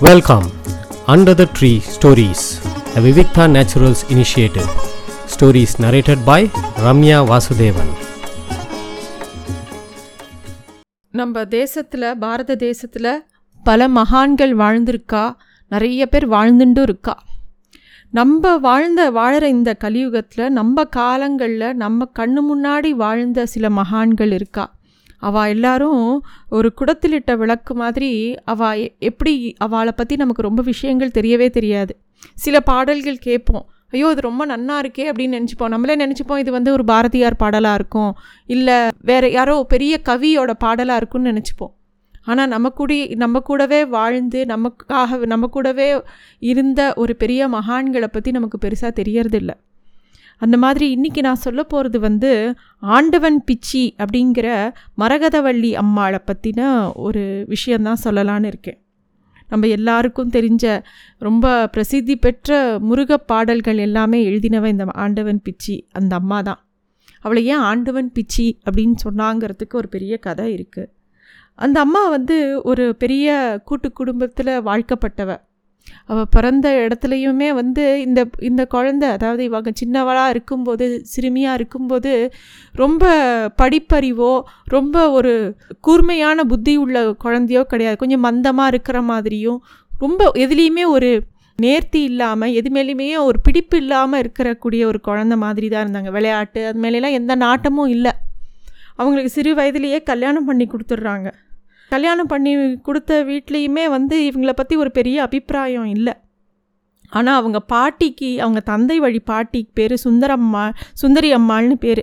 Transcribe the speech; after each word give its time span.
Welcome 0.00 0.46
under 1.06 1.34
the 1.34 1.48
tree 1.58 1.78
stories 1.86 2.58
a 2.96 3.02
Vivikta 3.02 3.44
naturals 3.46 4.02
initiative. 4.08 4.68
Stories 5.34 5.74
narrated 5.78 6.24
by 6.24 6.50
Ramya 6.76 7.18
Vasudevan 7.26 7.92
நம்ம 11.10 11.44
தேசத்தில் 11.44 12.18
பாரத 12.18 12.56
தேசத்தில் 12.56 13.24
பல 13.64 13.88
மகான்கள் 13.88 14.56
வாழ்ந்திருக்கா? 14.56 15.34
நிறைய 15.68 16.06
பேர் 16.06 16.28
வாழ்ந்துட்டும் 16.28 16.82
இருக்கா? 16.82 17.22
நம்ம 18.10 18.56
வாழ்ந்த 18.56 19.10
வாழற 19.10 19.42
இந்த 19.42 19.74
கலியுகத்தில் 19.74 20.48
நம்ம 20.48 20.84
காலங்களில் 20.84 21.76
நம்ம 21.76 22.10
கண்ணு 22.18 22.38
முன்னாடி 22.54 22.90
வாழ்ந்த 22.90 23.46
சில 23.46 23.70
மகான்கள் 23.70 24.32
இருக்கா? 24.32 24.75
அவள் 25.28 25.52
எல்லாரும் 25.54 26.02
ஒரு 26.56 26.68
குடத்திலிட்ட 26.78 27.32
விளக்கு 27.42 27.74
மாதிரி 27.82 28.10
அவள் 28.52 28.82
எப்படி 29.10 29.34
அவளை 29.66 29.94
பற்றி 29.96 30.16
நமக்கு 30.22 30.48
ரொம்ப 30.48 30.62
விஷயங்கள் 30.72 31.16
தெரியவே 31.18 31.48
தெரியாது. 31.58 31.92
சில 32.44 32.60
பாடல்கள் 32.70 33.24
கேட்போம். 33.28 33.64
ஐயோ 33.94 34.08
இது 34.12 34.28
ரொம்ப 34.28 34.42
நன்னா 34.46 34.76
இருக்கே 34.82 35.04
அப்படின்னு 35.10 35.36
நினச்சிப்போம். 35.38 35.72
நம்மளே 35.74 35.96
நினச்சிப்போம் 36.02 36.40
இது 36.42 36.50
வந்து 36.56 36.70
ஒரு 36.76 36.84
பாரதியார் 36.84 37.40
பாடலாக 37.42 37.78
இருக்கும். 37.80 38.12
இல்லை 38.56 38.78
வேறு 39.10 39.28
யாரோ 39.38 39.56
பெரிய 39.74 40.00
கவியோட 40.08 40.52
பாடலாக 40.64 41.00
இருக்கும்னு 41.00 41.32
நினச்சிப்போம். 41.32 41.72
ஆனால் 42.30 42.50
நம்ம 42.54 42.68
கூடி 42.78 42.98
நம்ம 43.22 43.40
கூடவே 43.48 43.80
வாழ்ந்து 43.96 44.40
நமக்காக 44.52 45.18
நம்ம 45.32 45.48
கூடவே 45.56 45.86
இருந்த 46.50 46.80
ஒரு 47.02 47.12
பெரிய 47.22 47.48
மகான்களை 47.48 48.08
பற்றி 48.14 48.30
நமக்கு 48.30 48.58
பெருசாக 48.64 48.92
தெரியறதில்ல. 49.00 49.52
அந்த 50.36 50.56
மாதிரி 50.56 50.86
இன்றைக்கி 50.96 51.18
நான் 51.18 51.44
சொல்ல 51.44 51.62
போகிறது 51.62 52.00
வந்து 52.00 52.54
ஆண்டவன் 52.78 53.44
பிச்சி 53.46 53.82
அப்படிங்கிற 54.02 54.48
மரகதவள்ளி 54.98 55.72
அம்மாளை 55.72 56.18
பற்றின 56.26 56.92
ஒரு 56.94 57.44
விஷயந்தான் 57.46 58.02
சொல்லலான்னு 58.04 58.44
இருக்கேன். 58.44 58.80
நம்ம 59.48 59.66
எல்லாருக்கும் 59.66 60.30
தெரிஞ்ச 60.30 60.82
ரொம்ப 61.18 61.68
பிரசித்தி 61.68 62.16
பெற்ற 62.16 62.78
முருக 62.80 63.16
பாடல்கள் 63.16 63.78
எல்லாமே 63.78 64.20
எழுதினவன் 64.30 64.74
இந்த 64.74 64.86
ஆண்டவன் 64.92 65.40
பிச்சி 65.44 65.76
அந்த 65.92 66.14
அம்மா 66.16 66.42
தான். 66.42 66.60
அவளை 67.20 67.46
ஏன் 67.46 67.64
ஆண்டவன் 67.70 68.12
பிச்சி 68.14 68.46
அப்படின்னு 68.70 68.94
சொன்னாங்கிறதுக்கு 69.04 69.74
ஒரு 69.74 69.88
பெரிய 69.88 70.16
கதை 70.16 70.46
இருக்குது 70.54 70.92
அந்த 71.54 71.80
அம்மா 71.80 72.08
வந்து 72.08 72.62
ஒரு 72.62 72.96
பெரிய 72.96 73.60
கூட்டு 73.64 73.92
குடும்பத்தில் 73.92 74.54
வாழ்க்கப்பட்டவ. 74.64 75.36
அவள் 76.06 76.30
பிறந்த 76.30 76.66
இடத்துலையுமே 76.86 77.48
வந்து 77.54 77.84
இந்த 78.00 78.20
இந்த 78.38 78.66
குழந்தை 78.66 79.08
அதாவது 79.08 79.44
இவங்க 79.44 79.72
சின்னவளாக 79.80 80.28
இருக்கும்போது 80.28 80.86
சிறுமியாக 81.14 81.54
இருக்கும்போது 81.54 82.32
ரொம்ப 82.72 83.04
படிப்பறிவோ 83.62 84.32
ரொம்ப 84.64 85.10
ஒரு 85.10 85.56
கூர்மையான 85.80 86.44
புத்தி 86.44 86.76
உள்ள 86.76 87.12
குழந்தையோ 87.12 87.62
கிடையாது. 87.62 87.96
கொஞ்சம் 87.96 88.20
மந்தமாக 88.20 88.68
இருக்கிற 88.68 89.00
மாதிரியும் 89.02 89.58
ரொம்ப 89.90 90.30
எதுலேயுமே 90.34 90.86
ஒரு 90.96 91.10
நேர்த்தி 91.58 92.00
இல்லாமல் 92.10 92.54
எது 92.60 92.70
மேலேயுமே 92.70 93.06
ஒரு 93.18 93.38
பிடிப்பு 93.40 93.76
இல்லாமல் 93.76 94.20
இருக்கிறக்கூடிய 94.22 94.82
ஒரு 94.84 94.98
குழந்த 95.08 95.36
மாதிரி 95.36 95.68
தான் 95.68 95.84
இருந்தாங்க. 95.84 96.10
விளையாட்டு 96.10 96.66
அது 96.66 96.78
மேலாம் 96.78 97.18
எந்த 97.20 97.34
நாட்டமும் 97.34 97.92
இல்லை. 97.96 98.12
அவங்களுக்கு 98.96 99.30
சிறு 99.30 99.54
வயதிலேயே 99.54 100.02
கல்யாணம் 100.02 100.44
பண்ணி 100.44 100.66
கொடுத்துட்றாங்க. 100.66 101.28
கல்யாணம் 101.92 102.30
பண்ணி 102.32 102.52
கொடுத்த 102.86 103.18
வீட்லேயுமே 103.30 103.84
வந்து 103.96 104.16
இவங்கள 104.28 104.52
பற்றி 104.60 104.74
ஒரு 104.82 104.90
பெரிய 104.98 105.16
அபிப்பிராயம் 105.26 105.90
இல்லை. 105.96 106.14
ஆனால் 107.12 107.38
அவங்க 107.40 107.58
பாட்டிக்கு 107.72 108.30
அவங்க 108.44 108.60
தந்தை 108.70 108.96
வழி 109.04 109.20
பாட்டிக்கு 109.30 109.72
பேர் 109.78 109.94
சுந்தரம்மா 110.04 110.64
சுந்தரி 111.02 111.28
அம்மாள்னு 111.36 111.76
பேர். 111.84 112.02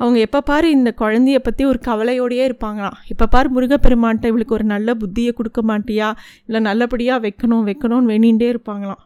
அவங்க 0.00 0.18
எப்போ 0.26 0.40
பாரு 0.50 0.66
இந்த 0.76 0.90
குழந்தைய 1.00 1.38
பற்றி 1.46 1.62
ஒரு 1.70 1.78
கவலையோடையே 1.88 2.44
இருப்பாங்களாம். 2.48 2.96
எப்போ 3.12 3.26
பாரு 3.34 3.48
முருகப்பெருமான்ட்ட 3.56 4.30
இவளுக்கு 4.32 4.56
ஒரு 4.58 4.66
நல்ல 4.74 4.94
புத்தியை 5.02 5.32
கொடுக்க 5.38 5.62
மாட்டியா? 5.70 6.08
இல்லை 6.46 6.60
நல்லபடியாக 6.68 7.22
வைக்கணும் 7.26 7.66
வைக்கணும்னு 7.68 8.10
வேணிகிட்டே 8.12 8.48
இருப்பாங்களாம். 8.54 9.02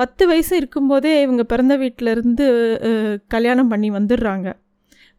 பத்து 0.00 0.22
வயசு 0.30 0.52
இருக்கும்போதே 0.60 1.14
இவங்க 1.24 1.42
பிறந்த 1.52 1.74
வீட்டிலேருந்து 1.82 2.46
கல்யாணம் 3.34 3.70
பண்ணி 3.72 3.88
வந்துடுறாங்க. 3.96 4.48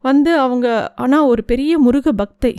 வந்து 0.04 0.32
அவங்க 0.44 0.68
ஆனால் 1.04 1.30
ஒரு 1.32 1.42
பெரிய 1.52 1.74
முருக 1.86 2.10
பக்தை. 2.22 2.54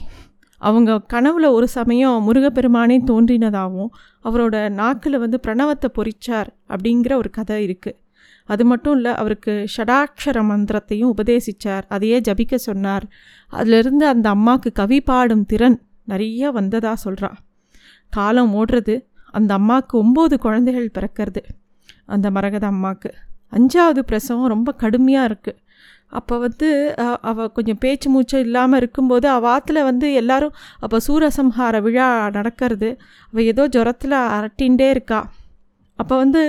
அவங்க 0.63 1.01
கனவுல 1.13 1.51
ஒரு 1.51 1.69
சமயம் 1.69 2.33
முருகப்பெருமானே 2.33 2.99
தோன்றினதாகவும் 3.07 3.89
அவரோட 4.25 4.69
நாக்கில் 4.69 5.19
வந்து 5.19 5.41
பிரணவத்தை 5.47 5.87
பொறிச்சார் 5.93 6.47
அப்படிங்கிற 6.69 7.15
ஒரு 7.15 7.31
கதை 7.31 7.67
இருக்குது 7.67 8.01
அது 8.45 8.65
மட்டும் 8.65 8.95
இல்லை 8.95 9.15
அவருக்கு 9.15 9.67
ஷடாட்சர 9.77 10.45
மந்திரத்தையும் 10.45 11.15
உபதேசித்தார் 11.17 11.83
அதையே 11.89 12.21
ஜபிக்க 12.21 12.55
சொன்னார். 12.55 13.09
அதிலிருந்து 13.49 14.07
அந்த 14.07 14.29
அம்மாவுக்கு 14.29 14.73
கவி 14.73 15.01
பாடும் 15.01 15.47
திறன் 15.47 15.83
நிறைய 16.05 16.51
வந்ததாக 16.51 17.11
சொல்கிறா 17.11 17.33
காலம் 18.11 18.55
ஓடுறது 18.55 19.05
அந்த 19.31 19.55
அம்மாவுக்கு 19.55 20.05
ஒம்பது 20.05 20.39
குழந்தைகள் 20.39 20.91
பிறக்கிறது 20.95 21.43
அந்த 22.07 22.31
மரகத 22.31 22.67
அம்மாவுக்கு 22.67 23.15
அஞ்சாவது 23.51 23.99
பிரசவம் 23.99 24.47
ரொம்ப 24.47 24.75
கடுமையாக 24.75 25.35
இருக்குது 25.35 25.62
அப்போ 26.13 26.35
வந்து 26.45 26.69
அவள் 27.31 27.53
கொஞ்சம் 27.57 27.79
பேச்சு 27.83 28.09
மூச்சம் 28.15 28.45
இல்லாமல் 28.47 28.81
இருக்கும்போது 28.81 29.27
அவாத்தில் 29.37 29.87
வந்து 29.91 30.09
எல்லாரும் 30.21 30.57
அப்போ 30.85 30.99
சூரசம்ஹார 31.07 31.81
விழா 31.87 32.09
நடக்கிறது 32.37 32.91
அவள் 33.31 33.49
ஏதோ 33.53 33.65
ஜுரத்தில் 33.77 34.17
அரட்டின்ண்டே 34.37 34.89
இருக்கா. 34.95 35.21
அப்போ 35.99 36.15
வந்து 36.23 36.43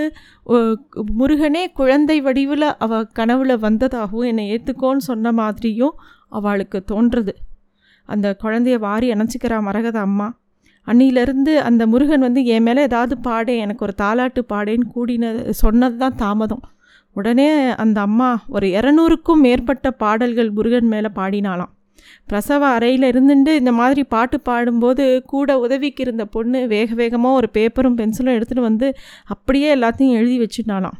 முருகனே 1.19 1.63
குழந்தை 1.79 2.18
வடிவில் 2.28 2.68
அவள் 2.85 3.09
கனவுல 3.19 3.57
வந்ததாகவும் 3.66 4.29
என்னை 4.31 4.46
ஏற்றுக்கோன்னு 4.56 5.07
சொன்ன 5.09 5.34
மாதிரியும் 5.40 5.95
அவளுக்கு 6.40 6.80
தோன்றுறது 6.91 7.34
அந்த 8.09 8.28
குழந்தைய 8.44 8.78
வாரி 8.85 9.07
அணைச்சிக்கிறா 9.13 9.57
மரகத 9.68 9.97
அம்மா. 10.07 10.28
அன்னியிலேருந்து 10.88 11.51
அந்த 11.68 11.84
முருகன் 11.91 12.25
வந்து 12.28 12.41
என் 12.53 12.66
மேலே 12.68 12.81
ஏதாவது 12.88 13.16
பாடே 13.28 13.53
எனக்கு 13.66 13.85
ஒரு 13.88 13.94
தாலாட்டு 14.01 14.41
பாடேன்னு 14.50 14.88
கூடின 14.95 15.25
சொன்னது 15.62 15.95
தான் 16.01 16.18
தாமதம். 16.24 16.63
உடனே 17.13 17.47
அந்த 17.84 17.97
அம்மா 18.01 18.29
ஒரு 18.47 18.68
இரநூறுக்கும் 18.68 19.44
மேற்பட்ட 19.46 19.91
பாடல்கள் 19.91 20.51
முருகன் 20.51 20.88
மேலே 20.88 21.09
பாடினாலாம் 21.16 21.72
பிரசவ 22.28 22.63
அறையில் 22.68 23.06
இருந்துட்டு 23.12 23.51
இந்த 23.62 23.72
மாதிரி 23.72 24.03
பாட்டு 24.03 24.38
பாடும்போது 24.41 25.06
கூட 25.25 25.59
உதவிக்கு 25.59 26.01
இருந்த 26.03 26.25
பொண்ணு 26.25 26.59
வேக 26.68 26.90
வேகமாக 26.94 27.35
ஒரு 27.35 27.50
பேப்பரும் 27.53 27.97
பென்சிலும் 28.00 28.35
எடுத்துகிட்டு 28.38 28.69
வந்து 28.69 28.88
அப்படியே 29.25 29.75
எல்லாத்தையும் 29.75 30.18
எழுதி 30.19 30.38
வச்சுட்டாலாம் 30.40 30.97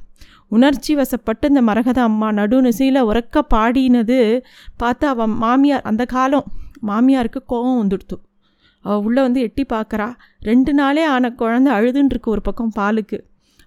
உணர்ச்சி 0.48 0.92
வசப்பட்டு 0.96 1.46
இந்த 1.48 1.62
மரகத 1.62 2.00
அம்மா 2.02 2.28
நடுநிசையில் 2.32 3.08
உறக்க 3.10 3.42
பாடினது 3.54 4.20
பார்த்து 4.78 5.08
அவன் 5.08 5.34
மாமியார் 5.44 5.88
அந்த 5.92 6.06
காலம் 6.06 6.48
மாமியாருக்கு 6.88 7.40
கோபம் 7.46 7.80
வந்துடுத்து. 7.82 8.16
அவள் 8.86 9.04
உள்ளே 9.06 9.22
வந்து 9.22 9.42
எட்டி 9.42 9.64
பார்க்குறா. 9.74 10.08
ரெண்டு 10.40 10.72
நாளே 10.74 11.04
ஆன 11.04 11.32
குழந்தை 11.32 11.70
அழுதுன்ருக்கு 11.74 12.30
ஒரு 12.36 12.42
பக்கம் 12.42 12.74
பாலுக்கு. 12.76 13.18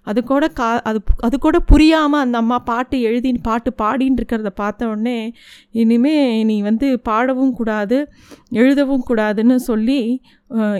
அது 0.07 0.23
கூட 0.23 0.47
கா 0.47 0.81
அது 0.83 0.99
அது 1.21 1.39
கூட 1.39 1.59
புரியாமல் 1.59 2.19
அந்த 2.19 2.37
அம்மா 2.37 2.59
பாட்டு 2.59 3.01
எழுதி 3.01 3.33
பாட்டு 3.41 3.73
பாடின்னு 3.77 4.15
இருக்கிறத 4.15 4.49
பார்த்த 4.49 4.87
உடனே 4.87 5.33
இனிமே 5.71 6.43
நீ 6.43 6.61
வந்து 6.61 6.99
பாடவும் 6.99 7.53
கூடாது 7.53 8.07
எழுதவும் 8.51 9.03
கூடாதுன்னு 9.09 9.55
சொல்லி 9.55 10.21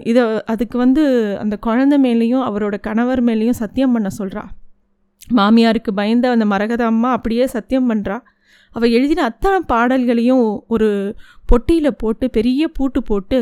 இதை 0.04 0.42
அதுக்கு 0.46 0.78
வந்து 0.78 1.04
அந்த 1.40 1.58
குழந்தை 1.58 2.00
மேலேயும் 2.00 2.46
அவரோட 2.46 2.80
கணவர் 2.80 3.24
மேலேயும் 3.24 3.60
சத்தியம் 3.60 3.92
பண்ண 3.92 4.10
சொல்கிறா 4.20 4.44
மாமியாருக்கு 5.36 5.94
பயந்த 5.94 6.30
அந்த 6.30 6.46
மரகத 6.46 6.86
அம்மா 6.86 7.12
அப்படியே 7.12 7.48
சத்தியம் 7.48 7.90
பண்ணுறா 7.92 8.18
அவள் 8.76 8.92
எழுதின 8.92 9.24
அத்தனை 9.24 9.60
பாடல்களையும் 9.68 10.64
ஒரு 10.68 11.16
பொட்டியில் 11.52 11.98
போட்டு 11.98 12.30
பெரிய 12.30 12.68
பூட்டு 12.68 13.04
போட்டு 13.04 13.38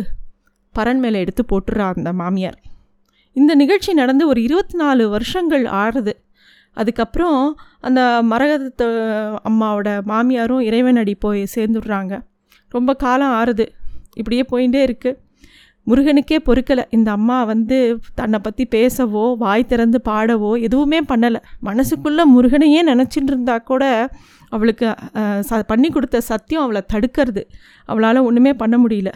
பரன் 0.75 0.99
மேலே 0.99 1.19
எடுத்து 1.19 1.43
போட்டுறா 1.49 1.93
அந்த 1.95 2.13
மாமியார். 2.13 2.57
இந்த 3.39 3.51
நிகழ்ச்சி 3.61 3.91
நடந்து 3.99 4.23
ஒரு 4.31 4.39
இருபத்தி 4.47 4.75
நாலு 4.81 5.03
வருஷங்கள் 5.15 5.65
ஆறுது. 5.83 6.13
அதுக்கப்புறம் 6.77 7.39
அந்த 7.87 8.01
மரகத 8.31 8.85
அம்மாவோட 9.49 9.89
மாமியாரும் 10.11 10.63
இறைவனடி 10.69 11.13
போய் 11.25 11.41
சேர்ந்துடுறாங்க. 11.55 12.13
ரொம்ப 12.75 12.93
காலம் 13.03 13.35
ஆறுது. 13.39 13.65
இப்படியே 14.19 14.43
போயிட்டே 14.51 14.81
இருக்குது 14.87 15.17
முருகனுக்கே 15.87 16.37
பொறுக்கலை. 16.45 16.83
இந்த 16.97 17.09
அம்மா 17.17 17.37
வந்து 17.49 17.77
தன்னை 18.19 18.37
பற்றி 18.45 18.63
பேசவோ 18.75 19.25
வாய் 19.43 19.69
திறந்து 19.71 19.97
பாடவோ 20.09 20.51
எதுவுமே 20.67 20.99
பண்ணலை. 21.11 21.39
மனசுக்குள்ளே 21.67 22.23
முருகனையே 22.35 22.81
நினச்சிட்டு 22.91 23.31
இருந்தா 23.33 23.55
கூட 23.71 23.83
அவளுக்கு 24.55 24.87
ச 25.49 25.59
பண்ணி 25.71 25.89
கொடுத்த 25.89 26.21
சத்தியம் 26.31 26.63
அவளை 26.65 26.81
தடுக்கிறது. 26.93 27.43
அவளால் 27.89 28.25
ஒன்றுமே 28.29 28.53
பண்ண 28.61 28.75
முடியல. 28.83 29.11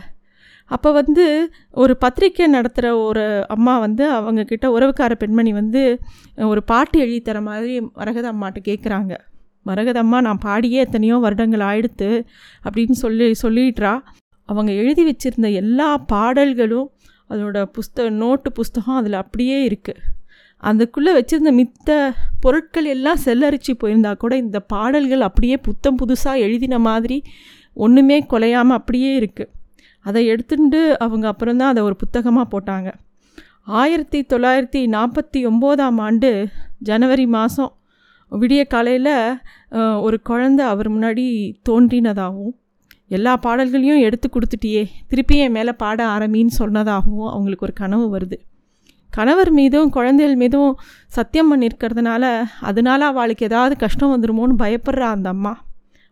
அப்போ 0.69 0.91
வந்து 0.91 1.51
ஒரு 1.71 1.97
பத்திரிக்கை 1.97 2.47
நடத்துகிற 2.47 2.97
ஒரு 2.97 3.45
அம்மா 3.47 3.79
வந்து 3.79 4.13
அவங்கக்கிட்ட 4.13 4.65
உறவுக்கார 4.65 5.11
பெண்மணி 5.15 5.53
வந்து 5.53 6.01
ஒரு 6.35 6.63
பாட்டு 6.63 6.99
எழுதி 6.99 7.21
தர 7.21 7.41
மாதிரி 7.41 7.81
மரகத 7.81 8.33
அம்மாட்ட 8.33 8.57
கேட்குறாங்க 8.63 9.15
மரகதம்மா 9.65 10.21
நான் 10.21 10.39
பாடியே 10.45 10.79
எத்தனையோ 10.79 11.17
வருடங்கள் 11.17 11.59
ஆயிடுத்து 11.59 12.25
அப்படின்னு 12.63 12.91
சொல்லி 12.91 13.35
சொல்லிடுறா. 13.41 13.99
அவங்க 14.45 14.71
எழுதி 14.71 15.03
வச்சுருந்த 15.03 15.51
எல்லா 15.53 15.97
பாடல்களும் 15.97 16.91
அதோட 17.29 17.71
புஸ்தக 17.71 18.09
நோட்டு 18.09 18.51
புஸ்தகம் 18.51 18.95
அதில் 18.95 19.13
அப்படியே 19.13 19.67
இருக்குது 19.67 20.01
அதுக்குள்ளே 20.57 21.11
வச்சுருந்த 21.13 21.51
மித்த 21.51 22.13
பொருட்கள் 22.41 22.85
எல்லாம் 22.85 23.17
செல்லரிச்சு 23.25 23.73
போயிருந்தா 23.83 24.17
கூட 24.17 24.37
இந்த 24.37 24.59
பாடல்கள் 24.59 25.21
அப்படியே 25.21 25.57
புத்தம் 25.57 25.97
புதுசாக 25.97 26.37
எழுதின 26.37 26.79
மாதிரி 26.79 27.23
ஒன்றுமே 27.73 28.25
குலையாமல் 28.29 28.73
அப்படியே 28.73 29.19
இருக்குது 29.19 29.51
அதை 30.05 30.21
எடுத்துட்டு 30.25 30.81
அவங்க 30.99 31.25
அப்புறம்தான் 31.27 31.71
அதை 31.73 31.81
ஒரு 31.83 31.95
புத்தகமாக 31.95 32.47
போட்டாங்க. 32.53 32.89
ஆயிரத்தி 33.79 34.19
தொள்ளாயிரத்தி 34.29 34.81
நாற்பத்தி 34.95 35.39
ஒம்போதாம் 35.49 35.99
ஆண்டு 36.07 36.31
ஜனவரி 36.89 37.25
மாதம் 37.27 37.73
விடிய 38.31 38.61
காலையில் 38.67 39.13
ஒரு 40.05 40.17
குழந்தை 40.29 40.63
அவர் 40.65 40.89
முன்னாடி 40.91 41.25
தோன்றினதாகவும் 41.69 42.55
எல்லா 43.17 43.33
பாடல்களையும் 43.45 44.03
எடுத்து 44.07 44.27
கொடுத்துட்டியே 44.29 44.83
திருப்பி 45.07 45.35
என் 45.37 45.55
மேலே 45.57 45.71
பாட 45.83 45.99
ஆரம்பின்னு 46.15 46.53
சொன்னதாகவும் 46.59 47.29
அவங்களுக்கு 47.33 47.65
ஒரு 47.67 47.75
கனவு 47.81 48.05
வருது. 48.15 48.37
கணவர் 49.09 49.51
மீதும் 49.51 49.89
குழந்தைகள் 49.89 50.35
மீதும் 50.35 50.71
சத்தியம் 51.17 51.49
பண்ணியிருக்கிறதுனால 51.51 52.23
அதனால 52.61 53.05
அவளுக்கு 53.05 53.45
ஏதாவது 53.45 53.75
கஷ்டம் 53.83 54.13
வந்துருமோன்னு 54.13 54.61
பயப்படுறா 54.63 55.07
அந்த 55.15 55.29
அம்மா. 55.29 55.53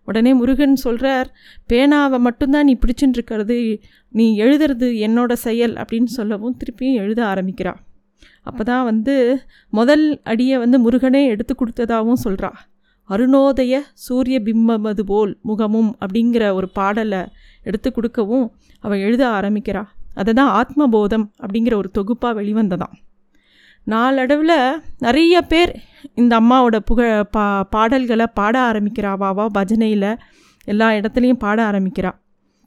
உடனே 0.08 0.32
முருகன் 0.34 0.76
சொல்கிறார் 0.86 1.30
பேனாவை 1.70 2.20
மட்டும்தான் 2.20 2.68
நீ 2.70 2.74
பிடிச்சுட்டு 2.82 3.18
இருக்கிறது 3.18 3.58
நீ 4.12 4.26
எழுதுறது 4.42 4.88
என்னோட 5.06 5.34
செயல் 5.46 5.74
அப்படின்னு 5.82 6.16
சொல்லவும் 6.18 6.58
திருப்பியும் 6.62 7.00
எழுத 7.04 7.20
ஆரம்பிக்கிறா. 7.24 7.74
அப்போ 8.50 8.64
தான் 8.64 8.86
வந்து 8.90 9.16
முதல் 9.72 10.06
அடியை 10.24 10.58
வந்து 10.58 10.78
முருகனே 10.86 11.22
எடுத்து 11.34 11.54
கொடுத்ததாகவும் 11.56 12.24
சொல்கிறா 12.24 12.52
அருணோதய 13.10 13.76
சூரிய 14.06 14.38
பிம்பமது 14.46 15.04
போல் 15.06 15.34
முகமும் 15.42 15.92
அப்படிங்கிற 16.00 16.46
ஒரு 16.60 16.68
பாடலை 16.70 17.22
எடுத்து 17.64 17.90
கொடுக்கவும் 17.92 18.48
அவள் 18.84 19.04
எழுத 19.08 19.24
ஆரம்பிக்கிறா. 19.40 19.84
அதை 20.14 20.32
தான் 20.40 20.54
ஆத்மபோதம் 20.60 21.28
அப்படிங்கிற 21.44 21.74
ஒரு 21.76 21.90
தொகுப்பாக 21.92 22.36
வெளிவந்ததான் 22.42 22.96
நாளடைவில் 23.92 24.82
நிறைய 24.98 25.42
பேர் 25.42 25.72
இந்த 26.14 26.34
அம்மாவோட 26.40 26.78
புக 26.90 27.02
பா 27.36 27.44
பாடல்களை 27.64 28.28
பாட 28.40 28.56
ஆரம்பிக்கிறாவாவா 28.72 29.46
பஜனையில் 29.58 30.10
எல்லா 30.66 30.88
இடத்துலையும் 30.90 31.42
பாட 31.44 31.60
ஆரம்பிக்கிறா. 31.72 32.12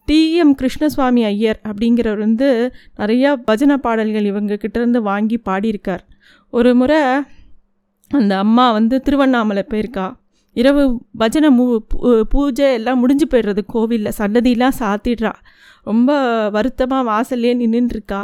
டிஎம் 0.06 0.54
கிருஷ்ணசுவாமி 0.60 1.22
ஐயர் 1.24 1.60
அப்படிங்கிறவர் 1.68 2.18
வந்து 2.18 2.48
நிறையா 2.96 3.32
பஜனை 3.48 3.76
பாடல்கள் 3.76 4.24
இவங்க 4.24 4.58
கிட்டேருந்து 4.62 5.00
வாங்கி 5.10 5.36
பாடியிருக்கார். 5.48 6.04
ஒரு 6.50 6.74
முறை 6.74 7.00
அந்த 8.10 8.32
அம்மா 8.38 8.72
வந்து 8.72 8.96
திருவண்ணாமலை 9.00 9.64
போயிருக்கா. 9.68 10.06
இரவு 10.60 10.82
பஜனை 11.22 11.50
மூ 11.58 11.64
பூஜை 12.28 12.72
எல்லாம் 12.72 12.98
முடிஞ்சு 12.98 13.26
போயிடுறது 13.26 13.62
கோவிலில். 13.66 14.18
சன்னதியெலாம் 14.18 14.78
சாத்திடுறா. 14.80 15.32
ரொம்ப 15.82 16.10
வருத்தமாக 16.50 17.08
வாசல்லே 17.10 17.52
நின்றுருக்கா 17.64 18.22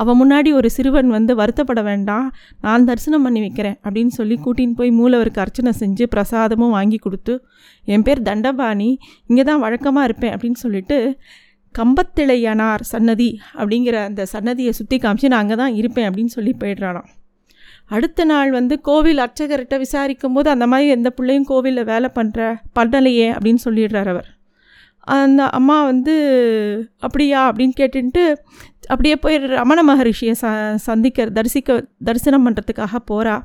அவன் 0.00 0.18
முன்னாடி 0.20 0.50
ஒரு 0.54 0.70
சிறுவன் 0.70 1.08
வந்து 1.08 1.34
வருத்தப்பட 1.34 1.82
வேண்டாம் 1.82 2.26
நான் 2.60 2.84
தரிசனம் 2.84 3.22
பண்ணி 3.22 3.40
வைக்கிறேன் 3.40 3.78
அப்படின்னு 3.84 4.12
சொல்லி 4.14 4.38
கூட்டின்னு 4.44 4.72
போய் 4.72 4.90
மூலவருக்கு 4.90 5.40
அர்ச்சனை 5.40 5.72
செஞ்சு 5.80 6.06
பிரசாதமும் 6.14 6.70
வாங்கி 6.70 6.98
கொடுத்து 6.98 7.34
என் 7.88 8.02
பேர் 8.02 8.22
தண்டபாணி 8.22 8.90
இங்கே 9.26 9.42
தான் 9.42 9.60
வழக்கமாக 9.60 10.04
இருப்பேன் 10.04 10.34
அப்படின்னு 10.34 10.60
சொல்லிட்டு 10.60 10.98
கம்பத்திளையனார் 11.74 12.82
சன்னதி 12.92 13.30
அப்படிங்கிற 13.54 13.96
அந்த 14.04 14.22
சன்னதியை 14.26 14.72
சுற்றி 14.72 14.96
காமிச்சு 14.98 15.28
நான் 15.28 15.42
அங்கே 15.44 15.54
தான் 15.54 15.74
இருப்பேன் 15.74 16.08
அப்படின்னு 16.08 16.32
சொல்லி 16.34 16.52
போயிடுறானாம். 16.60 17.08
அடுத்த 17.88 18.24
நாள் 18.24 18.50
வந்து 18.50 18.74
கோவில் 18.80 19.18
அர்ச்சகர்கிட்ட 19.18 19.76
விசாரிக்கும் 19.78 20.32
போது 20.32 20.50
அந்த 20.50 20.66
மாதிரி 20.66 20.90
எந்த 20.90 21.10
பிள்ளையும் 21.10 21.44
கோவிலில் 21.44 21.84
வேலை 21.84 22.08
பண்ணுற 22.14 22.40
பண்ணலையே 22.78 23.28
அப்படின்னு 23.34 23.62
சொல்லிடுறார் 23.64 24.06
அவர். 24.06 24.28
அந்த 25.16 25.42
அம்மா 25.50 25.84
வந்து 25.84 26.14
அப்படியா 26.98 27.40
அப்படின்னு 27.50 27.74
கேட்டுன்ட்டு 27.80 28.24
அப்படியே 28.90 29.16
போய் 29.16 29.36
ரமண 29.36 29.80
மகரிஷியை 29.90 30.34
ச 30.42 30.74
சந்திக்க 30.74 31.26
தரிசிக்க 31.26 31.86
தரிசனம் 32.04 32.44
பண்ணுறதுக்காக 32.46 33.00
போகிறா 33.10 33.36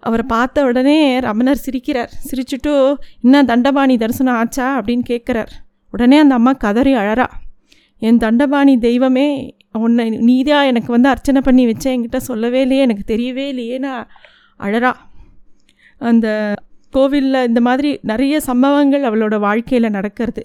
அவரை 0.00 0.24
பார்த்த 0.28 0.64
உடனே 0.64 1.18
ரமணர் 1.18 1.64
சிரிக்கிறார். 1.66 2.12
சிரிச்சுட்டு 2.28 2.72
என்ன 3.20 3.42
தண்டபாணி 3.44 3.96
தரிசனம் 3.96 4.34
ஆச்சா? 4.34 4.80
அப்படின்னு 4.80 5.04
கேட்குறார். 5.08 5.52
உடனே 5.90 6.16
அந்த 6.18 6.34
அம்மா 6.34 6.52
கதறி 6.52 6.94
அழறா. 6.94 7.26
என் 7.98 8.18
தண்டபாணி 8.18 8.78
தெய்வமே 8.78 9.54
உன்னை 9.72 10.10
நீதான் 10.10 10.64
எனக்கு 10.64 10.90
வந்து 10.92 11.08
அர்ச்சனை 11.08 11.40
பண்ணி 11.44 11.66
வச்சேன். 11.66 11.94
என்கிட்ட 11.94 12.16
சொல்லவே 12.16 12.60
இல்லையே 12.60 12.82
எனக்கு 12.82 13.04
தெரியவே 13.14 13.46
இல்லையேன்னு 13.52 13.92
அழறா. 14.60 14.92
அந்த 15.98 16.54
கோவிலில் 16.90 17.46
இந்த 17.46 17.60
மாதிரி 17.60 17.98
நிறைய 18.02 18.40
சம்பவங்கள் 18.40 19.02
அவளோட 19.02 19.38
வாழ்க்கையில் 19.38 19.90
நடக்கிறது. 19.90 20.44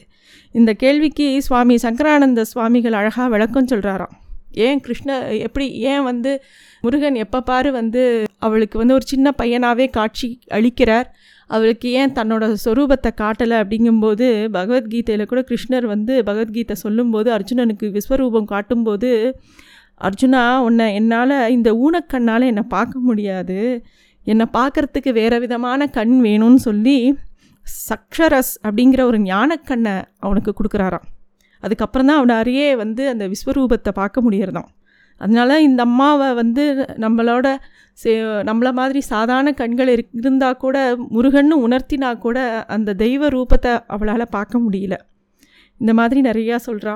இந்த 0.51 0.73
கேள்விக்கு 0.73 1.41
சுவாமி 1.41 1.75
சங்கரானந்த 1.75 2.41
சுவாமிகள் 2.41 2.93
அழகாக 2.93 3.29
விளக்கம் 3.29 3.65
சொல்கிறாராம் 3.65 4.15
ஏன் 4.51 4.79
கிருஷ்ண 4.79 5.19
எப்படி 5.29 5.67
ஏன் 5.69 6.03
வந்து 6.03 6.43
முருகன் 6.81 7.15
எப்போ 7.15 7.41
பாரு 7.41 7.71
வந்து 7.71 8.23
அவளுக்கு 8.37 8.77
வந்து 8.77 8.93
ஒரு 8.93 9.05
சின்ன 9.05 9.33
பையனாகவே 9.37 9.89
காட்சி 9.89 10.39
அளிக்கிறார். 10.49 11.07
அவளுக்கு 11.47 11.91
ஏன் 11.91 12.13
தன்னோட 12.13 12.55
சொரூபத்தை 12.65 13.11
காட்டலை 13.21 13.57
அப்படிங்கும்போது 13.63 14.27
பகவத்கீதையில் 14.49 15.25
கூட 15.25 15.41
கிருஷ்ணர் 15.41 15.85
வந்து 15.85 16.23
பகவத்கீதை 16.23 16.75
சொல்லும்போது 16.75 17.31
அர்ஜுனனுக்கு 17.31 17.87
விஸ்வரூபம் 17.97 18.43
காட்டும்போது 18.43 19.11
அர்ஜுனா 20.01 20.57
உன்னை 20.57 20.93
என்னால் 20.93 21.49
இந்த 21.49 21.69
ஊனக்கண்ணால் 21.73 22.45
என்னை 22.45 22.63
பார்க்க 22.67 22.99
முடியாது. 22.99 23.59
என்னை 24.23 24.45
பார்க்குறதுக்கு 24.53 25.11
வேறு 25.11 25.39
விதமான 25.39 25.87
கண் 25.87 26.21
வேணும்னு 26.23 26.55
சொல்லி 26.55 27.17
சக்ஷரஸ் 27.89 28.53
அப்படிங்கிற 28.63 29.01
ஒரு 29.01 29.17
ஞானக்கண்ணை 29.17 30.03
அவனுக்கு 30.19 30.53
கொடுக்குறாராம். 30.53 31.07
அதுக்கப்புறம் 31.63 32.09
தான் 32.09 32.19
அவனை 32.19 32.35
அறியே 32.41 32.67
வந்து 32.83 33.03
அந்த 33.13 33.23
விஸ்வரூபத்தை 33.33 33.91
பார்க்க 34.01 34.25
முடியறதும். 34.25 34.69
அதனால 35.21 35.51
இந்த 35.67 35.81
அம்மாவை 35.89 36.27
வந்து 36.41 36.63
நம்மளோட 37.03 37.47
சே 37.97 38.11
நம்மள 38.49 38.69
மாதிரி 38.79 38.99
சாதாரண 39.11 39.51
கண்கள் 39.61 39.89
இருந்தால் 40.19 40.61
கூட 40.63 40.77
முருகன்னு 41.15 41.55
உணர்த்தினா 41.67 42.09
கூட 42.25 42.39
அந்த 42.75 42.95
தெய்வ 43.03 43.29
ரூபத்தை 43.35 43.71
அவளால் 43.95 44.33
பார்க்க 44.35 44.63
முடியல. 44.65 44.95
இந்த 45.81 45.91
மாதிரி 45.99 46.19
நிறையா 46.29 46.57
சொல்கிறா 46.67 46.93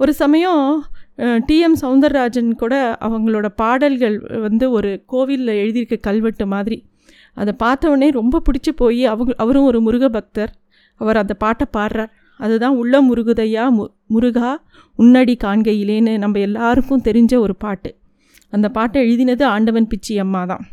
ஒரு 0.00 0.12
சமயம் 0.20 0.62
டிஎம் 1.48 1.76
சவுந்தரராஜன் 1.82 2.50
கூட 2.62 2.74
அவங்களோட 3.06 3.46
பாடல்கள் 3.62 4.16
வந்து 4.46 4.66
ஒரு 4.70 4.90
கோவிலில் 5.12 5.60
எழுதியிருக்க 5.62 5.96
கல்வெட்டு 6.08 6.46
மாதிரி 6.46 6.78
அதை 7.36 7.52
பார்த்தவொடனே 7.64 8.08
ரொம்ப 8.20 8.42
பிடிச்சி 8.46 8.72
போய் 8.80 9.02
அவங்க 9.12 9.32
அவரும் 9.44 9.68
ஒரு 9.70 9.78
முருக 9.86 10.06
பக்தர் 10.08 10.52
அவர் 11.00 11.20
அந்த 11.22 11.34
பாட்டை 11.34 11.66
பாடுறார். 11.76 12.12
அதுதான் 12.40 12.76
உள்ள 12.76 12.94
முருகுதையா 13.02 13.64
மு 13.76 13.84
முருகா 14.14 14.50
உன்னடி 14.96 15.36
காண்கையிலேன்னு 15.44 16.18
நம்ம 16.18 16.38
எல்லாருக்கும் 16.38 17.04
தெரிஞ்ச 17.04 17.34
ஒரு 17.38 17.54
பாட்டு. 17.56 17.90
அந்த 18.50 18.68
பாட்டை 18.68 18.98
எழுதினது 19.06 19.44
ஆண்டவன் 19.44 19.88
பிச்சி 19.92 20.14
அம்மா 20.24 20.42
தான். 20.44 20.64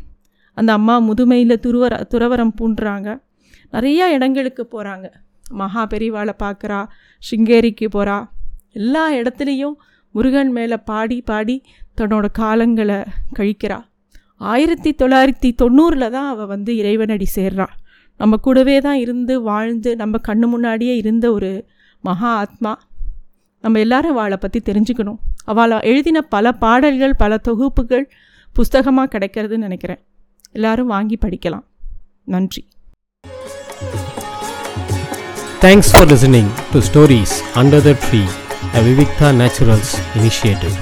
அந்த 0.56 0.70
அம்மா 0.72 0.96
முதுமையில் 0.98 1.62
துருவர 1.64 1.94
துறவரம் 2.12 2.54
பூண்டுறாங்க. 2.58 3.08
நிறையா 3.72 4.06
இடங்களுக்கு 4.16 4.64
போகிறாங்க 4.72 5.06
மகா 5.60 5.82
பெரிவாளை 5.86 6.34
பார்க்குறா 6.42 6.80
ஸ்ருங்கேரிக்கு 7.22 7.86
போகிறா 7.96 8.18
எல்லா 8.72 9.12
இடத்துலையும் 9.12 9.74
முருகன் 10.14 10.52
மேலே 10.52 10.76
பாடி 10.90 11.18
பாடி 11.20 11.56
தன்னோட 12.00 12.26
காலங்களை 12.38 12.98
கழிக்கிறா. 13.38 13.78
ஆயிரத்தி 14.36 14.90
தொள்ளாயிரத்தி 15.02 15.50
தொண்ணூறில் 15.62 16.10
தான் 16.10 16.28
அவள் 16.28 16.46
வந்து 16.46 16.76
இறைவனடி 16.76 17.26
சேர்றான் 17.34 17.74
நம்ம 18.16 18.36
கூடவே 18.36 18.80
தான் 18.80 18.98
இருந்து 19.04 19.42
வாழ்ந்து 19.42 19.96
நம்ம 19.96 20.18
கண்ணு 20.28 20.46
முன்னாடியே 20.54 20.96
இருந்த 20.96 21.32
ஒரு 21.32 21.50
மகா 22.00 22.30
ஆத்மா 22.36 22.72
நம்ம 23.60 23.78
எல்லாரும் 23.78 24.16
அவளை 24.16 24.36
பற்றி 24.40 24.60
தெரிஞ்சுக்கணும். 24.64 25.20
அவளை 25.44 25.76
எழுதின 25.82 26.20
பல 26.34 26.52
பாடல்கள் 26.52 27.14
பல 27.22 27.38
தொகுப்புகள் 27.48 28.06
புஸ்தகமாக 28.56 29.12
கிடைக்கிறதுன்னு 29.14 29.66
நினைக்கிறேன். 29.66 30.00
எல்லாரும் 30.52 30.86
வாங்கி 30.86 31.18
படிக்கலாம். 31.24 31.64
நன்றி. 32.24 32.62
Thanks 35.64 35.90
for 35.92 36.08
listening 36.12 36.50
to 36.72 36.80
stories 36.88 37.36
under 37.54 37.86
the 37.88 37.94
tree 38.06 38.22
a 38.78 38.80
Vivikta 38.86 39.26
naturals 39.40 39.94
initiative. 40.18 40.76